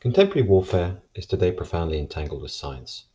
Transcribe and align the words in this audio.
Contemporary 0.00 0.46
warfare 0.46 1.02
is 1.16 1.26
today 1.26 1.50
profoundly 1.50 1.98
entangled 1.98 2.40
with 2.40 2.52
science, 2.52 3.06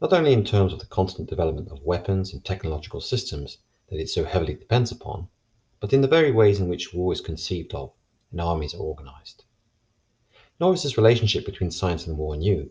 not 0.00 0.10
only 0.10 0.32
in 0.32 0.42
terms 0.42 0.72
of 0.72 0.78
the 0.78 0.86
constant 0.86 1.28
development 1.28 1.68
of 1.68 1.82
weapons 1.82 2.32
and 2.32 2.42
technological 2.42 3.02
systems 3.02 3.58
that 3.90 4.00
it 4.00 4.08
so 4.08 4.24
heavily 4.24 4.54
depends 4.54 4.90
upon, 4.90 5.28
but 5.80 5.92
in 5.92 6.00
the 6.00 6.08
very 6.08 6.32
ways 6.32 6.60
in 6.60 6.66
which 6.66 6.94
war 6.94 7.12
is 7.12 7.20
conceived 7.20 7.74
of 7.74 7.92
and 8.30 8.40
armies 8.40 8.72
are 8.72 8.78
organized. 8.78 9.44
Nor 10.58 10.72
is 10.72 10.82
this 10.82 10.96
relationship 10.96 11.44
between 11.44 11.70
science 11.70 12.06
and 12.06 12.16
war 12.16 12.38
new. 12.38 12.70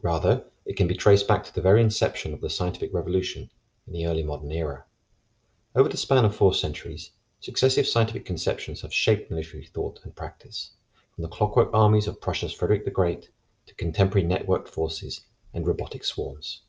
Rather, 0.00 0.44
it 0.64 0.76
can 0.76 0.86
be 0.86 0.94
traced 0.94 1.26
back 1.26 1.42
to 1.42 1.52
the 1.52 1.60
very 1.60 1.80
inception 1.80 2.32
of 2.32 2.40
the 2.40 2.48
scientific 2.48 2.94
revolution 2.94 3.50
in 3.88 3.94
the 3.94 4.06
early 4.06 4.22
modern 4.22 4.52
era. 4.52 4.84
Over 5.74 5.88
the 5.88 5.96
span 5.96 6.24
of 6.24 6.36
four 6.36 6.54
centuries, 6.54 7.10
successive 7.40 7.88
scientific 7.88 8.24
conceptions 8.24 8.82
have 8.82 8.94
shaped 8.94 9.28
military 9.28 9.66
thought 9.66 9.98
and 10.04 10.14
practice, 10.14 10.70
from 11.16 11.22
the 11.22 11.28
clockwork 11.30 11.70
armies 11.72 12.06
of 12.06 12.20
Prussia's 12.20 12.52
Frederick 12.52 12.84
the 12.84 12.90
Great 12.90 13.30
to 13.64 13.74
contemporary 13.76 14.28
networked 14.28 14.68
forces 14.68 15.22
and 15.54 15.66
robotic 15.66 16.04
swarms. 16.04 16.60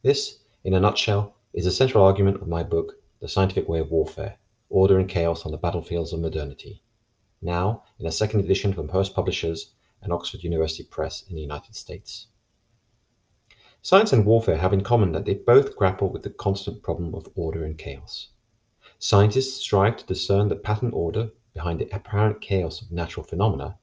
This, 0.00 0.38
in 0.62 0.74
a 0.74 0.80
nutshell, 0.80 1.34
is 1.52 1.64
the 1.64 1.72
central 1.72 2.04
argument 2.04 2.40
of 2.40 2.46
my 2.46 2.62
book, 2.62 2.92
The 3.18 3.26
Scientific 3.26 3.68
Way 3.68 3.80
of 3.80 3.90
Warfare 3.90 4.38
Order 4.70 5.00
and 5.00 5.08
Chaos 5.08 5.44
on 5.44 5.50
the 5.50 5.58
Battlefields 5.58 6.12
of 6.12 6.20
Modernity, 6.20 6.84
now 7.42 7.82
in 7.98 8.06
a 8.06 8.12
second 8.12 8.44
edition 8.44 8.72
from 8.72 8.90
Hurst 8.90 9.12
Publishers 9.12 9.72
and 10.02 10.12
Oxford 10.12 10.44
University 10.44 10.84
Press 10.84 11.24
in 11.28 11.34
the 11.34 11.42
United 11.42 11.74
States. 11.74 12.28
Science 13.82 14.12
and 14.12 14.24
warfare 14.24 14.58
have 14.58 14.72
in 14.72 14.84
common 14.84 15.10
that 15.10 15.24
they 15.24 15.34
both 15.34 15.74
grapple 15.74 16.10
with 16.10 16.22
the 16.22 16.30
constant 16.30 16.80
problem 16.80 17.12
of 17.12 17.28
order 17.34 17.64
and 17.64 17.76
chaos. 17.76 18.28
Scientists 19.00 19.54
strive 19.54 19.96
to 19.96 20.06
discern 20.06 20.48
the 20.48 20.54
pattern 20.54 20.92
order 20.92 21.32
behind 21.54 21.80
the 21.80 21.88
apparent 21.94 22.40
chaos 22.40 22.82
of 22.82 22.90
natural 22.90 23.24
phenomena 23.24 23.78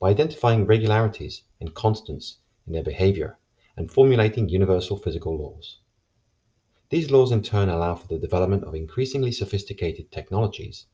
by 0.00 0.10
identifying 0.10 0.66
regularities 0.66 1.42
and 1.60 1.74
constants 1.74 2.38
in 2.66 2.72
their 2.72 2.82
behavior 2.82 3.38
and 3.76 3.90
formulating 3.90 4.48
universal 4.48 4.96
physical 4.96 5.36
laws. 5.36 5.78
These 6.90 7.10
laws 7.10 7.32
in 7.32 7.42
turn 7.42 7.68
allow 7.68 7.94
for 7.94 8.06
the 8.08 8.18
development 8.18 8.64
of 8.64 8.74
increasingly 8.74 9.32
sophisticated 9.32 10.12
technologies 10.12 10.86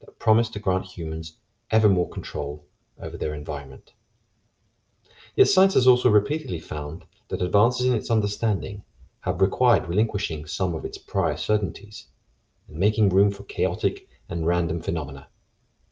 that 0.00 0.18
promise 0.18 0.48
to 0.50 0.58
grant 0.58 0.86
humans 0.86 1.36
ever 1.70 1.88
more 1.88 2.08
control 2.08 2.66
over 3.00 3.16
their 3.16 3.34
environment. 3.34 3.92
Yet 5.36 5.48
science 5.48 5.74
has 5.74 5.86
also 5.86 6.08
repeatedly 6.08 6.60
found 6.60 7.04
that 7.28 7.42
advances 7.42 7.86
in 7.86 7.94
its 7.94 8.10
understanding 8.10 8.84
have 9.20 9.40
required 9.40 9.88
relinquishing 9.88 10.46
some 10.46 10.74
of 10.74 10.84
its 10.84 10.98
prior 10.98 11.36
certainties 11.36 12.06
and 12.68 12.76
making 12.76 13.08
room 13.08 13.30
for 13.30 13.42
chaotic 13.44 14.08
and 14.28 14.46
random 14.46 14.80
phenomena, 14.80 15.28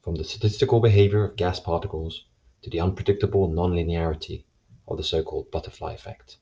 from 0.03 0.17
the 0.17 0.25
statistical 0.25 0.81
behavior 0.81 1.25
of 1.25 1.37
gas 1.37 1.61
particles 1.61 2.25
to 2.61 2.69
the 2.69 2.81
unpredictable 2.81 3.49
nonlinearity 3.49 4.43
of 4.89 4.97
the 4.97 5.05
so-called 5.05 5.49
butterfly 5.53 5.93
effect. 5.93 6.39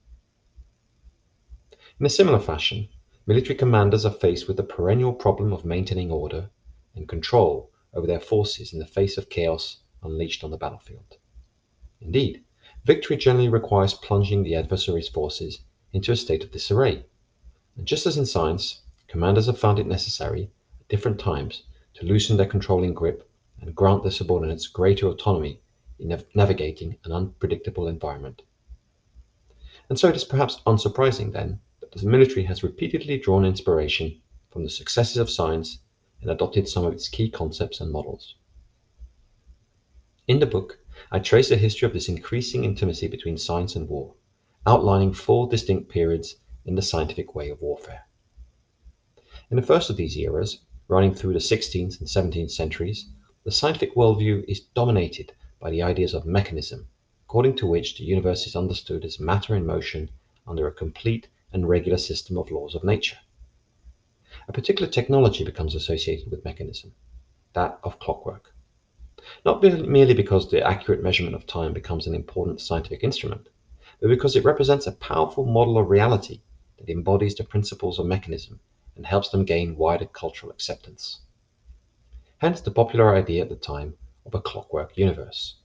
In 1.99 2.07
a 2.07 2.09
similar 2.09 2.39
fashion, 2.39 2.89
military 3.27 3.55
commanders 3.55 4.07
are 4.07 4.13
faced 4.13 4.49
with 4.49 4.57
the 4.57 4.63
perennial 4.63 5.13
problem 5.13 5.53
of 5.53 5.67
maintaining 5.67 6.11
order 6.11 6.49
and 6.95 7.07
control 7.07 7.71
over 7.93 8.07
their 8.07 8.19
forces 8.19 8.73
in 8.73 8.79
the 8.79 8.87
face 8.87 9.19
of 9.19 9.29
chaos 9.29 9.83
unleashed 10.03 10.43
on 10.43 10.51
the 10.51 10.57
battlefield. 10.57 11.19
Indeed, 12.01 12.43
Victory 12.87 13.19
generally 13.19 13.51
requires 13.51 13.93
plunging 13.93 14.43
the 14.43 14.55
adversary's 14.55 15.11
forces 15.11 15.61
into 15.93 16.13
a 16.13 16.17
state 16.17 16.43
of 16.43 16.51
disarray. 16.51 17.05
And 17.77 17.87
just 17.87 18.07
as 18.07 18.17
in 18.17 18.25
science, 18.25 18.81
commanders 19.07 19.47
have 19.47 19.59
found 19.59 19.79
it 19.79 19.87
necessary, 19.87 20.51
at 20.81 20.89
different 20.89 21.21
times, 21.21 21.65
to 21.95 22.07
loosen 22.07 22.39
their 22.39 22.47
controlling 22.47 22.95
grip 22.95 23.30
and 23.61 23.75
grant 23.75 24.03
their 24.03 24.11
subordinates 24.11 24.67
greater 24.67 25.07
autonomy 25.07 25.61
in 25.99 26.09
nav- 26.09 26.25
navigating 26.35 26.97
an 27.05 27.13
unpredictable 27.13 27.89
environment. 27.89 28.43
And 29.89 29.99
so 29.99 30.09
it 30.09 30.17
is 30.17 30.25
perhaps 30.25 30.61
unsurprising, 30.67 31.33
then, 31.33 31.61
that 31.81 31.93
the 31.93 32.07
military 32.07 32.45
has 32.45 32.63
repeatedly 32.63 33.19
drawn 33.19 33.45
inspiration 33.45 34.21
from 34.51 34.63
the 34.63 34.71
successes 34.71 35.17
of 35.17 35.29
science 35.29 35.79
and 36.21 36.31
adopted 36.31 36.69
some 36.69 36.85
of 36.85 36.93
its 36.93 37.09
key 37.09 37.29
concepts 37.29 37.81
and 37.81 37.91
models. 37.91 38.37
In 40.29 40.39
the 40.39 40.47
book, 40.47 40.79
I 41.11 41.19
trace 41.19 41.49
the 41.49 41.57
history 41.57 41.87
of 41.87 41.93
this 41.93 42.09
increasing 42.09 42.65
intimacy 42.65 43.09
between 43.09 43.37
science 43.37 43.75
and 43.75 43.89
war, 43.89 44.15
outlining 44.67 45.13
four 45.13 45.49
distinct 45.49 45.89
periods 45.89 46.37
in 46.65 46.77
the 46.77 46.83
scientific 46.83 47.35
way 47.35 47.51
of 47.51 47.61
warfare. 47.61 48.07
In 49.51 49.57
the 49.57 49.63
first 49.63 49.91
of 49.91 49.97
these 49.97 50.17
eras, 50.17 50.61
running 50.87 51.15
through 51.15 51.33
the 51.33 51.41
16th 51.41 51.99
and 51.99 52.09
17th 52.09 52.53
centuries, 52.53 53.09
the 53.45 53.51
scientific 53.51 53.95
worldview 53.95 54.45
is 54.49 54.61
dominated 54.75 55.33
by 55.61 55.71
the 55.71 55.83
ideas 55.83 56.15
of 56.15 56.27
mechanism, 56.27 56.89
according 57.27 57.57
to 57.57 57.67
which 57.67 57.97
the 57.97 58.05
universe 58.05 58.47
is 58.47 58.57
understood 58.57 59.05
as 59.05 59.21
matter 59.21 59.55
in 59.55 59.67
motion 59.67 60.11
under 60.47 60.67
a 60.67 60.73
complete 60.73 61.29
and 61.53 61.69
regular 61.69 61.99
system 61.99 62.37
of 62.37 62.51
laws 62.51 62.75
of 62.75 62.85
nature. 62.85 63.19
A 64.49 64.53
particular 64.53 64.91
technology 64.91 65.45
becomes 65.45 65.75
associated 65.75 66.31
with 66.31 66.45
mechanism, 66.45 66.93
that 67.53 67.79
of 67.83 67.99
clockwork 67.99 68.55
not 69.45 69.63
merely 69.63 70.15
because 70.15 70.51
the 70.51 70.67
accurate 70.67 71.03
measurement 71.03 71.35
of 71.35 71.47
time 71.47 71.75
becomes 71.75 72.07
an 72.07 72.15
important 72.15 72.59
scientific 72.59 73.05
instrument, 73.05 73.49
but 74.01 74.09
because 74.09 74.35
it 74.35 74.45
represents 74.45 74.87
a 74.87 74.93
powerful 74.93 75.45
model 75.45 75.77
of 75.77 75.91
reality 75.91 76.41
that 76.79 76.89
embodies 76.89 77.35
the 77.35 77.45
principles 77.45 77.99
of 77.99 78.07
mechanism 78.07 78.59
and 78.97 79.05
helps 79.05 79.29
them 79.29 79.45
gain 79.45 79.77
wider 79.77 80.07
cultural 80.07 80.51
acceptance. 80.51 81.21
Hence 82.41 82.63
the 82.63 82.71
popular 82.71 83.15
idea 83.15 83.43
at 83.43 83.51
the 83.51 83.55
time 83.55 83.99
of 84.25 84.35
a 84.35 84.41
clockwork 84.41 84.97
universe. 84.97 85.57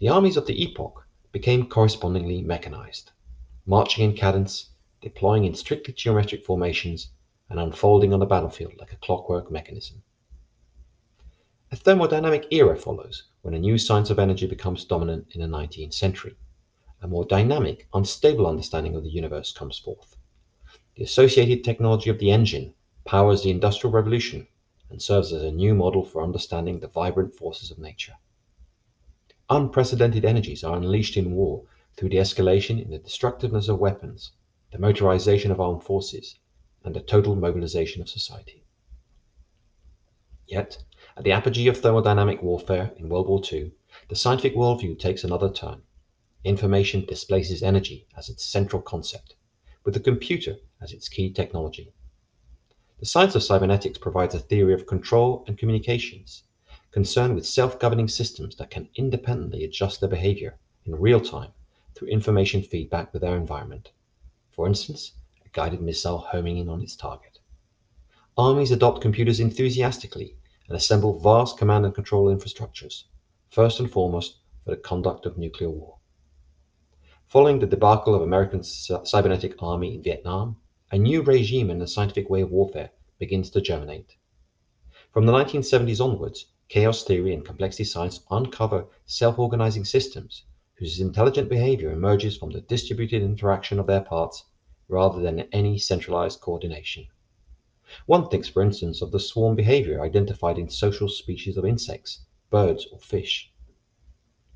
The 0.00 0.10
armies 0.10 0.36
of 0.36 0.46
the 0.46 0.62
epoch 0.62 1.08
became 1.32 1.66
correspondingly 1.66 2.42
mechanized, 2.42 3.12
marching 3.64 4.04
in 4.04 4.14
cadence, 4.14 4.68
deploying 5.00 5.46
in 5.46 5.54
strictly 5.54 5.94
geometric 5.94 6.44
formations, 6.44 7.10
and 7.48 7.58
unfolding 7.58 8.12
on 8.12 8.20
the 8.20 8.26
battlefield 8.26 8.74
like 8.78 8.92
a 8.92 8.98
clockwork 8.98 9.50
mechanism. 9.50 10.02
A 11.72 11.76
thermodynamic 11.76 12.48
era 12.50 12.76
follows 12.76 13.22
when 13.40 13.54
a 13.54 13.58
new 13.58 13.78
science 13.78 14.10
of 14.10 14.18
energy 14.18 14.46
becomes 14.46 14.84
dominant 14.84 15.28
in 15.30 15.40
the 15.40 15.46
19th 15.46 15.94
century. 15.94 16.36
A 17.00 17.08
more 17.08 17.24
dynamic, 17.24 17.88
unstable 17.94 18.46
understanding 18.46 18.94
of 18.94 19.04
the 19.04 19.08
universe 19.08 19.52
comes 19.54 19.78
forth. 19.78 20.18
The 20.96 21.04
associated 21.04 21.64
technology 21.64 22.10
of 22.10 22.18
the 22.18 22.30
engine 22.30 22.74
powers 23.06 23.42
the 23.42 23.50
Industrial 23.50 23.90
Revolution 23.90 24.46
and 24.94 25.02
serves 25.02 25.32
as 25.32 25.42
a 25.42 25.50
new 25.50 25.74
model 25.74 26.04
for 26.04 26.22
understanding 26.22 26.78
the 26.78 26.86
vibrant 26.86 27.34
forces 27.34 27.72
of 27.72 27.80
nature. 27.80 28.14
Unprecedented 29.50 30.24
energies 30.24 30.62
are 30.62 30.76
unleashed 30.76 31.16
in 31.16 31.34
war 31.34 31.64
through 31.96 32.10
the 32.10 32.18
escalation 32.18 32.80
in 32.80 32.92
the 32.92 32.98
destructiveness 33.00 33.68
of 33.68 33.80
weapons, 33.80 34.30
the 34.70 34.78
motorization 34.78 35.50
of 35.50 35.60
armed 35.60 35.82
forces, 35.82 36.38
and 36.84 36.94
the 36.94 37.00
total 37.00 37.34
mobilization 37.34 38.02
of 38.02 38.08
society. 38.08 38.62
Yet, 40.46 40.84
at 41.16 41.24
the 41.24 41.32
apogee 41.32 41.66
of 41.66 41.78
thermodynamic 41.78 42.40
warfare 42.40 42.92
in 42.96 43.08
World 43.08 43.26
War 43.26 43.42
II, 43.52 43.72
the 44.08 44.14
scientific 44.14 44.56
worldview 44.56 44.96
takes 45.00 45.24
another 45.24 45.50
turn. 45.50 45.82
Information 46.44 47.04
displaces 47.04 47.64
energy 47.64 48.06
as 48.16 48.28
its 48.28 48.44
central 48.44 48.80
concept, 48.80 49.34
with 49.84 49.94
the 49.94 49.98
computer 49.98 50.54
as 50.80 50.92
its 50.92 51.08
key 51.08 51.32
technology. 51.32 51.92
The 53.04 53.10
science 53.10 53.34
of 53.34 53.42
cybernetics 53.42 53.98
provides 53.98 54.34
a 54.34 54.38
theory 54.38 54.72
of 54.72 54.86
control 54.86 55.44
and 55.46 55.58
communications, 55.58 56.44
concerned 56.90 57.34
with 57.34 57.44
self 57.44 57.78
governing 57.78 58.08
systems 58.08 58.56
that 58.56 58.70
can 58.70 58.88
independently 58.94 59.62
adjust 59.62 60.00
their 60.00 60.08
behavior 60.08 60.58
in 60.86 60.94
real 60.96 61.20
time 61.20 61.52
through 61.94 62.08
information 62.08 62.62
feedback 62.62 63.12
with 63.12 63.20
their 63.20 63.36
environment. 63.36 63.92
For 64.52 64.66
instance, 64.66 65.12
a 65.44 65.50
guided 65.50 65.82
missile 65.82 66.16
homing 66.16 66.56
in 66.56 66.70
on 66.70 66.80
its 66.80 66.96
target. 66.96 67.40
Armies 68.38 68.70
adopt 68.70 69.02
computers 69.02 69.38
enthusiastically 69.38 70.38
and 70.68 70.74
assemble 70.74 71.18
vast 71.18 71.58
command 71.58 71.84
and 71.84 71.94
control 71.94 72.34
infrastructures, 72.34 73.02
first 73.50 73.80
and 73.80 73.90
foremost 73.90 74.38
for 74.64 74.70
the 74.70 74.78
conduct 74.78 75.26
of 75.26 75.36
nuclear 75.36 75.68
war. 75.68 75.98
Following 77.26 77.58
the 77.58 77.66
debacle 77.66 78.14
of 78.14 78.22
American 78.22 78.62
cybernetic 78.64 79.62
army 79.62 79.94
in 79.94 80.02
Vietnam, 80.02 80.56
a 80.94 80.96
new 80.96 81.22
regime 81.22 81.70
in 81.70 81.80
the 81.80 81.88
scientific 81.88 82.30
way 82.30 82.40
of 82.40 82.52
warfare 82.52 82.88
begins 83.18 83.50
to 83.50 83.60
germinate. 83.60 84.14
From 85.12 85.26
the 85.26 85.32
1970s 85.32 86.00
onwards, 86.00 86.46
chaos 86.68 87.02
theory 87.02 87.34
and 87.34 87.44
complexity 87.44 87.82
science 87.82 88.20
uncover 88.30 88.86
self-organizing 89.04 89.84
systems 89.86 90.44
whose 90.74 91.00
intelligent 91.00 91.48
behavior 91.48 91.90
emerges 91.90 92.36
from 92.36 92.50
the 92.50 92.60
distributed 92.60 93.22
interaction 93.22 93.80
of 93.80 93.88
their 93.88 94.02
parts 94.02 94.44
rather 94.86 95.20
than 95.20 95.48
any 95.50 95.78
centralized 95.78 96.40
coordination. 96.40 97.08
One 98.06 98.28
thinks, 98.28 98.48
for 98.48 98.62
instance, 98.62 99.02
of 99.02 99.10
the 99.10 99.18
swarm 99.18 99.56
behavior 99.56 100.00
identified 100.00 100.58
in 100.58 100.68
social 100.68 101.08
species 101.08 101.56
of 101.56 101.64
insects, 101.64 102.20
birds, 102.50 102.86
or 102.92 103.00
fish. 103.00 103.50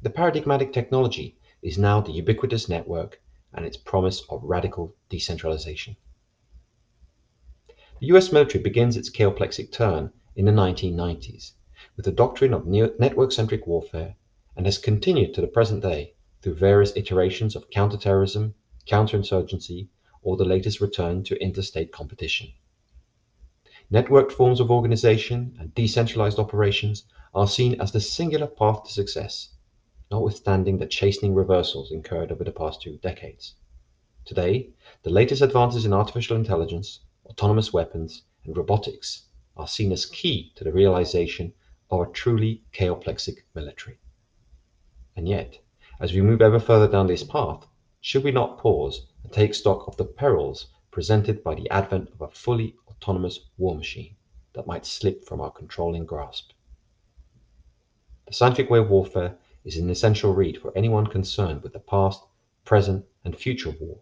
The 0.03 0.11
paradigmatic 0.11 0.73
technology 0.73 1.37
is 1.63 1.79
now 1.79 2.01
the 2.01 2.13
ubiquitous 2.13 2.69
network 2.69 3.21
and 3.53 3.67
its 3.67 3.77
promise 3.77 4.23
of 4.31 4.45
radical 4.45 4.95
decentralization. 5.09 5.97
The 8.01 8.07
US 8.15 8.31
military 8.31 8.63
begins 8.63 8.97
its 8.97 9.11
chaoplexic 9.11 9.73
turn 9.73 10.13
in 10.37 10.45
the 10.45 10.53
1990s 10.53 11.55
with 11.97 12.05
the 12.05 12.13
doctrine 12.13 12.55
of 12.55 12.65
network 12.65 13.33
centric 13.33 13.67
warfare 13.67 14.15
and 14.57 14.67
has 14.67 14.79
continued 14.79 15.35
to 15.35 15.41
the 15.41 15.49
present 15.49 15.83
day 15.83 16.15
through 16.41 16.55
various 16.55 16.97
iterations 16.97 17.57
of 17.57 17.69
counterterrorism, 17.71 18.55
counterinsurgency, 18.87 19.89
or 20.23 20.37
the 20.37 20.45
latest 20.45 20.81
return 20.81 21.25
to 21.25 21.43
interstate 21.43 21.91
competition. 21.91 22.53
Networked 23.91 24.31
forms 24.31 24.61
of 24.61 24.71
organization 24.71 25.57
and 25.59 25.75
decentralized 25.75 26.39
operations 26.39 27.03
are 27.35 27.49
seen 27.49 27.81
as 27.81 27.91
the 27.91 28.01
singular 28.01 28.47
path 28.47 28.85
to 28.85 28.93
success, 28.93 29.49
notwithstanding 30.09 30.79
the 30.79 30.87
chastening 30.87 31.35
reversals 31.35 31.91
incurred 31.91 32.31
over 32.31 32.45
the 32.45 32.53
past 32.53 32.81
two 32.81 32.99
decades. 32.99 33.55
Today, 34.25 34.71
the 35.03 35.11
latest 35.11 35.43
advances 35.43 35.85
in 35.85 35.93
artificial 35.93 36.37
intelligence, 36.37 37.01
autonomous 37.29 37.73
weapons, 37.73 38.23
and 38.45 38.57
robotics 38.57 39.27
are 39.57 39.69
seen 39.69 39.93
as 39.93 40.07
key 40.07 40.53
to 40.55 40.65
the 40.65 40.73
realization 40.73 41.53
of 41.91 42.01
a 42.01 42.13
truly 42.13 42.63
chaoplexic 42.73 43.39
military. 43.55 43.99
And 45.17 45.29
yet, 45.29 45.59
as 46.01 46.13
we 46.13 46.21
move 46.21 46.43
ever 46.43 46.59
further 46.59 46.91
down 46.91 47.07
this 47.07 47.25
path, 47.25 47.67
should 48.01 48.25
we 48.25 48.31
not 48.31 48.59
pause 48.59 49.07
and 49.23 49.33
take 49.33 49.55
stock 49.55 49.89
of 49.89 49.97
the 49.97 50.05
perils 50.05 50.69
presented 50.91 51.43
by 51.43 51.55
the 51.55 51.69
advent 51.71 52.11
of 52.11 52.21
a 52.21 52.29
fully 52.29 52.77
autonomous 52.89 53.41
war 53.57 53.75
machine 53.75 54.17
that 54.53 54.67
might 54.67 54.87
slip 54.87 55.25
from 55.25 55.41
our 55.41 55.51
controlling 55.51 56.07
grasp? 56.07 56.53
The 58.27 58.35
Scientific 58.35 58.71
Way 58.71 58.79
of 58.81 58.91
Warfare 58.91 59.39
is 59.65 59.77
an 59.77 59.91
essential 59.91 60.35
read 60.35 60.61
for 60.61 60.73
anyone 60.77 61.07
concerned 61.07 61.63
with 61.63 61.73
the 61.73 61.81
past, 61.81 62.23
present, 62.65 63.05
and 63.25 63.37
future 63.37 63.71
of 63.71 63.81
war 63.81 63.99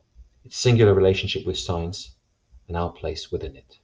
its 0.46 0.58
singular 0.58 0.94
relationship 0.94 1.44
with 1.44 1.58
science, 1.58 2.15
and 2.68 2.76
our 2.76 2.90
place 2.90 3.30
within 3.30 3.56
it. 3.56 3.78